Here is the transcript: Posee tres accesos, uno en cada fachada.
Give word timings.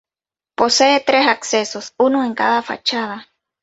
Posee 0.55 1.01
tres 1.01 1.27
accesos, 1.27 1.93
uno 1.97 2.23
en 2.25 2.33
cada 2.33 2.63
fachada. 2.63 3.27